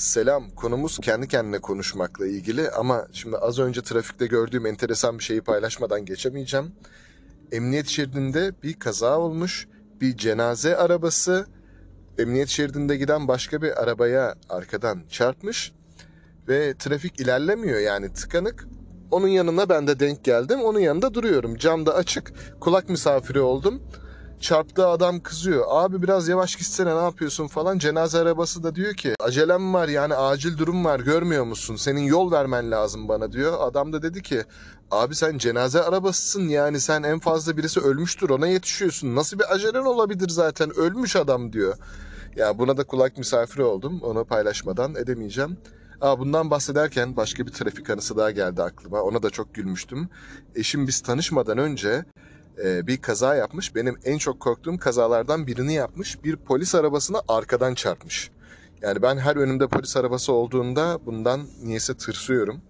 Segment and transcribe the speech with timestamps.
[0.00, 0.50] Selam.
[0.50, 6.04] Konumuz kendi kendine konuşmakla ilgili ama şimdi az önce trafikte gördüğüm enteresan bir şeyi paylaşmadan
[6.04, 6.72] geçemeyeceğim.
[7.52, 9.68] Emniyet şeridinde bir kaza olmuş.
[10.00, 11.46] Bir cenaze arabası
[12.18, 15.72] emniyet şeridinde giden başka bir arabaya arkadan çarpmış
[16.48, 18.68] ve trafik ilerlemiyor yani tıkanık.
[19.10, 20.60] Onun yanına ben de denk geldim.
[20.60, 21.56] Onun yanında duruyorum.
[21.56, 22.32] Cam da açık.
[22.60, 23.82] Kulak misafiri oldum.
[24.40, 25.64] Çarptığı adam kızıyor.
[25.68, 27.78] Abi biraz yavaş gitsene ne yapıyorsun falan.
[27.78, 31.76] Cenaze arabası da diyor ki acelem var yani acil durum var görmüyor musun?
[31.76, 33.56] Senin yol vermen lazım bana diyor.
[33.60, 34.44] Adam da dedi ki
[34.90, 39.16] abi sen cenaze arabasısın yani sen en fazla birisi ölmüştür ona yetişiyorsun.
[39.16, 41.74] Nasıl bir acelen olabilir zaten ölmüş adam diyor.
[42.36, 44.00] Ya buna da kulak misafiri oldum.
[44.02, 45.58] Onu paylaşmadan edemeyeceğim.
[46.00, 49.02] Aa, bundan bahsederken başka bir trafik anısı daha geldi aklıma.
[49.02, 50.08] Ona da çok gülmüştüm.
[50.54, 52.04] Eşim biz tanışmadan önce
[52.64, 53.74] e, bir kaza yapmış.
[53.74, 56.24] Benim en çok korktuğum kazalardan birini yapmış.
[56.24, 58.30] Bir polis arabasına arkadan çarpmış.
[58.82, 62.60] Yani ben her önümde polis arabası olduğunda bundan niyeyse tırsıyorum.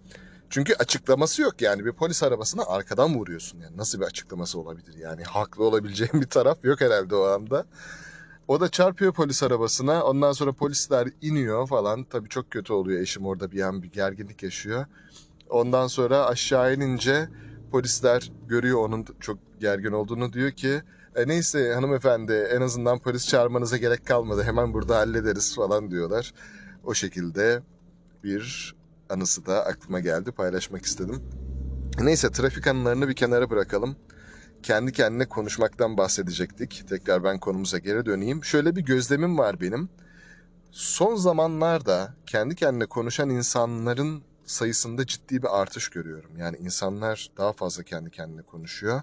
[0.51, 3.61] Çünkü açıklaması yok yani bir polis arabasına arkadan vuruyorsun.
[3.61, 7.65] Yani nasıl bir açıklaması olabilir yani haklı olabileceğim bir taraf yok herhalde o anda.
[8.49, 10.05] O da çarpıyor polis arabasına.
[10.05, 12.05] Ondan sonra polisler iniyor falan.
[12.05, 14.87] Tabii çok kötü oluyor eşim orada bir an bir gerginlik yaşıyor.
[15.51, 17.29] Ondan sonra aşağı inince
[17.71, 20.83] polisler görüyor onun çok gergin olduğunu diyor ki
[21.17, 26.35] e neyse hanımefendi en azından polis çağırmanıza gerek kalmadı hemen burada hallederiz falan diyorlar.
[26.85, 27.63] O şekilde
[28.25, 28.75] bir
[29.11, 31.23] anısı da aklıma geldi paylaşmak istedim.
[32.01, 33.97] Neyse trafik anılarını bir kenara bırakalım.
[34.63, 36.85] Kendi kendine konuşmaktan bahsedecektik.
[36.89, 38.45] Tekrar ben konumuza geri döneyim.
[38.45, 39.89] Şöyle bir gözlemim var benim.
[40.71, 46.31] Son zamanlarda kendi kendine konuşan insanların sayısında ciddi bir artış görüyorum.
[46.39, 49.03] Yani insanlar daha fazla kendi kendine konuşuyor.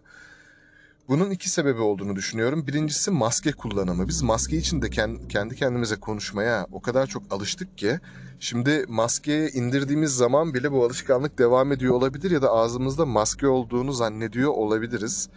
[1.08, 2.68] Bunun iki sebebi olduğunu düşünüyorum.
[2.68, 4.08] Birincisi maske kullanımı.
[4.08, 4.90] Biz maske için de
[5.30, 8.00] kendi kendimize konuşmaya o kadar çok alıştık ki
[8.40, 13.94] şimdi maskeyi indirdiğimiz zaman bile bu alışkanlık devam ediyor olabilir ya da ağzımızda maske olduğunu
[13.94, 15.30] zannediyor olabiliriz.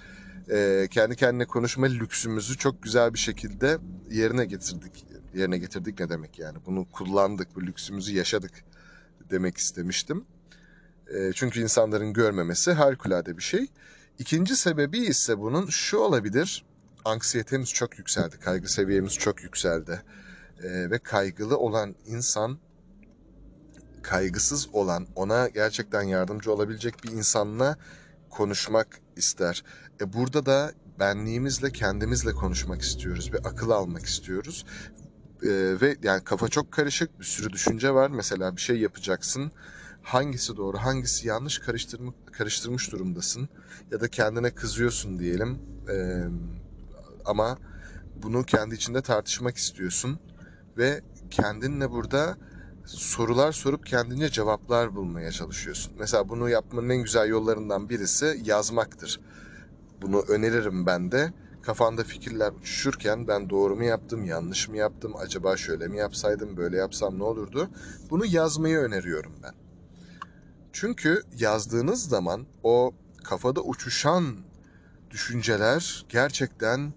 [0.51, 3.79] Ee, kendi kendine konuşma lüksümüzü çok güzel bir şekilde
[4.11, 5.05] yerine getirdik.
[5.35, 6.59] Yerine getirdik ne demek yani?
[6.67, 8.53] Bunu kullandık, bu lüksümüzü yaşadık
[9.31, 10.25] demek istemiştim.
[11.15, 13.67] E, çünkü insanların görmemesi harikulade bir şey.
[14.19, 16.65] İkinci sebebi ise bunun şu olabilir.
[17.05, 20.03] Anksiyetemiz çok yükseldi, kaygı seviyemiz çok yükseldi.
[20.63, 22.59] E, ve kaygılı olan insan,
[24.03, 27.77] kaygısız olan, ona gerçekten yardımcı olabilecek bir insanla
[28.31, 29.65] konuşmak ister.
[30.01, 33.33] E burada da benliğimizle, kendimizle konuşmak istiyoruz.
[33.33, 34.65] Bir akıl almak istiyoruz.
[35.43, 38.11] Ve yani kafa çok karışık bir sürü düşünce var.
[38.11, 39.53] Mesela bir şey yapacaksın.
[40.03, 43.49] Hangisi doğru, hangisi yanlış karıştırma, karıştırmış durumdasın.
[43.91, 45.59] Ya da kendine kızıyorsun diyelim.
[45.89, 46.25] Ee,
[47.25, 47.59] ama
[48.23, 50.19] bunu kendi içinde tartışmak istiyorsun.
[50.79, 51.01] Ve
[51.31, 52.37] kendinle burada
[52.85, 55.93] sorular sorup kendince cevaplar bulmaya çalışıyorsun.
[55.99, 59.21] Mesela bunu yapmanın en güzel yollarından birisi yazmaktır.
[60.03, 61.33] Bunu öneririm ben de
[61.63, 66.77] kafanda fikirler uçuşurken ben doğru mu yaptım, yanlış mı yaptım, acaba şöyle mi yapsaydım, böyle
[66.77, 67.71] yapsam ne olurdu?
[68.11, 69.55] Bunu yazmayı öneriyorum ben.
[70.73, 72.95] Çünkü yazdığınız zaman o
[73.25, 74.37] kafada uçuşan
[75.11, 76.93] düşünceler gerçekten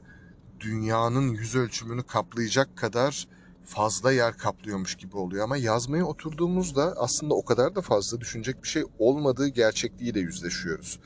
[0.60, 3.28] dünyanın yüz ölçümünü kaplayacak kadar
[3.66, 8.68] fazla yer kaplıyormuş gibi oluyor ama yazmaya oturduğumuzda aslında o kadar da fazla düşünecek bir
[8.68, 11.00] şey olmadığı gerçekliğiyle yüzleşiyoruz.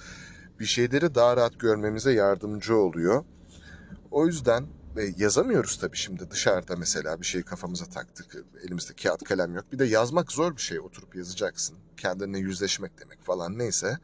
[0.59, 3.23] Bir şeyleri daha rahat görmemize yardımcı oluyor.
[4.11, 8.35] O yüzden e, yazamıyoruz tabii şimdi dışarıda mesela bir şey kafamıza taktık.
[8.63, 9.65] Elimizde kağıt kalem yok.
[9.71, 10.79] Bir de yazmak zor bir şey.
[10.79, 11.77] Oturup yazacaksın.
[11.97, 13.97] Kendine yüzleşmek demek falan neyse.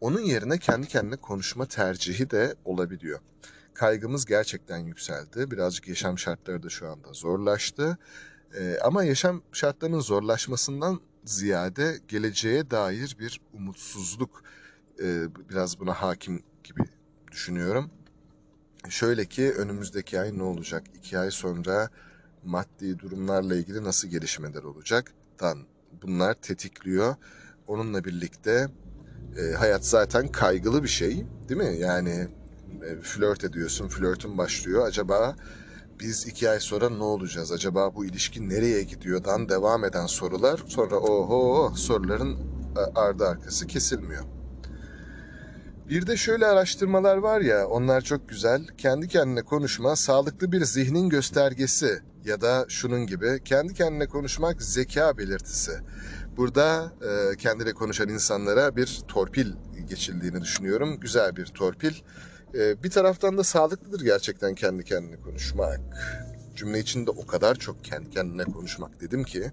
[0.00, 3.20] Onun yerine kendi kendine konuşma tercihi de olabiliyor.
[3.74, 5.50] Kaygımız gerçekten yükseldi.
[5.50, 7.98] Birazcık yaşam şartları da şu anda zorlaştı.
[8.58, 14.42] Ee, ama yaşam şartlarının zorlaşmasından ziyade geleceğe dair bir umutsuzluk
[15.02, 16.80] e, biraz buna hakim gibi
[17.32, 17.90] düşünüyorum.
[18.88, 20.82] Şöyle ki önümüzdeki ay ne olacak?
[20.94, 21.88] İki ay sonra
[22.44, 25.12] maddi durumlarla ilgili nasıl gelişmeler olacak?
[25.40, 25.58] Dan
[26.02, 27.14] bunlar tetikliyor.
[27.66, 28.68] Onunla birlikte
[29.38, 31.76] e, hayat zaten kaygılı bir şey değil mi?
[31.78, 32.28] Yani
[32.84, 34.86] e, flört ediyorsun, flörtün başlıyor.
[34.86, 35.36] Acaba
[36.00, 37.52] biz iki ay sonra ne olacağız?
[37.52, 40.60] Acaba bu ilişki nereye gidiyordan devam eden sorular.
[40.66, 42.38] Sonra oho soruların
[42.76, 44.33] e, ardı arkası kesilmiyor.
[45.88, 48.66] Bir de şöyle araştırmalar var ya onlar çok güzel.
[48.78, 55.18] Kendi kendine konuşma sağlıklı bir zihnin göstergesi ya da şunun gibi kendi kendine konuşmak zeka
[55.18, 55.72] belirtisi.
[56.36, 59.52] Burada e, kendiyle konuşan insanlara bir torpil
[59.88, 61.00] geçildiğini düşünüyorum.
[61.00, 61.94] Güzel bir torpil.
[62.54, 65.80] E, bir taraftan da sağlıklıdır gerçekten kendi kendine konuşmak.
[66.54, 69.52] Cümle içinde o kadar çok kendi kendine konuşmak dedim ki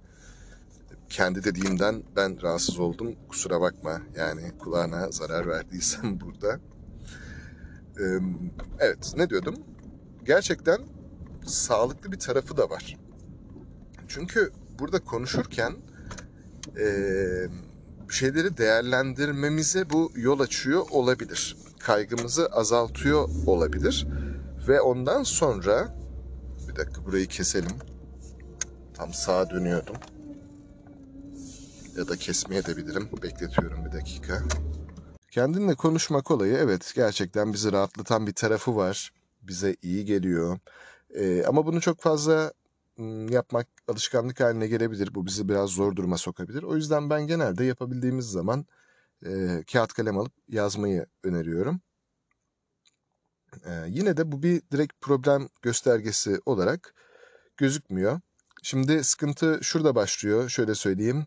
[1.12, 3.16] kendi dediğimden ben rahatsız oldum.
[3.30, 6.60] Kusura bakma yani kulağına zarar verdiysem burada.
[8.80, 9.56] Evet ne diyordum?
[10.26, 10.78] Gerçekten
[11.46, 12.98] sağlıklı bir tarafı da var.
[14.08, 15.74] Çünkü burada konuşurken
[18.10, 21.58] şeyleri değerlendirmemize bu yol açıyor olabilir.
[21.80, 24.08] Kaygımızı azaltıyor olabilir.
[24.68, 25.96] Ve ondan sonra
[26.68, 27.78] bir dakika burayı keselim.
[28.94, 29.96] Tam sağa dönüyordum.
[31.98, 33.10] Ya da kesmeye de bilirim.
[33.24, 34.44] Bekletiyorum bir dakika.
[35.32, 39.14] Kendinle konuşmak olayı evet gerçekten bizi rahatlatan bir tarafı var.
[39.42, 40.60] Bize iyi geliyor.
[41.16, 42.54] Ee, ama bunu çok fazla
[43.30, 45.16] yapmak alışkanlık haline gelebilir.
[45.16, 46.64] Bu bizi biraz zor duruma sokabilir.
[46.64, 48.66] O yüzden ben genelde yapabildiğimiz zaman
[49.26, 51.82] e, kağıt kalem alıp yazmayı öneriyorum.
[53.66, 56.94] Ee, yine de bu bir direkt problem göstergesi olarak
[57.58, 58.20] gözükmüyor.
[58.64, 60.50] Şimdi sıkıntı şurada başlıyor.
[60.50, 61.26] Şöyle söyleyeyim.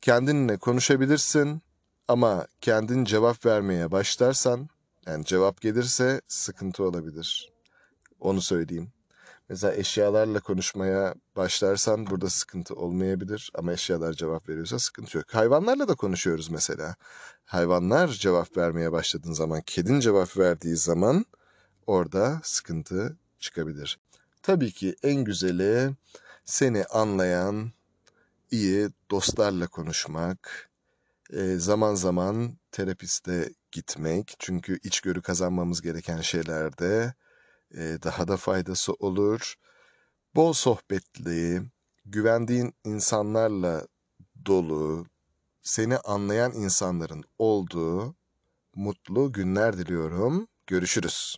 [0.00, 1.62] Kendinle konuşabilirsin
[2.08, 4.68] ama kendin cevap vermeye başlarsan,
[5.06, 7.52] yani cevap gelirse sıkıntı olabilir.
[8.20, 8.92] Onu söyleyeyim.
[9.48, 15.34] Mesela eşyalarla konuşmaya başlarsan burada sıkıntı olmayabilir ama eşyalar cevap veriyorsa sıkıntı yok.
[15.34, 16.96] Hayvanlarla da konuşuyoruz mesela.
[17.44, 21.24] Hayvanlar cevap vermeye başladığın zaman, kedin cevap verdiği zaman
[21.86, 23.98] orada sıkıntı çıkabilir.
[24.42, 25.90] Tabii ki en güzeli
[26.44, 27.72] seni anlayan
[28.50, 30.70] iyi dostlarla konuşmak,
[31.32, 34.36] e, zaman zaman terapiste gitmek.
[34.38, 37.14] Çünkü içgörü kazanmamız gereken şeylerde
[37.74, 39.54] e, daha da faydası olur.
[40.34, 41.62] Bol sohbetli,
[42.04, 43.86] güvendiğin insanlarla
[44.46, 45.06] dolu,
[45.62, 48.16] seni anlayan insanların olduğu
[48.74, 50.48] mutlu günler diliyorum.
[50.66, 51.36] Görüşürüz.